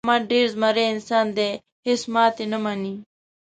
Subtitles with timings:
[0.03, 1.51] احمد ډېر زمری انسان دی.
[1.87, 2.93] هېڅ ماتې نه مني.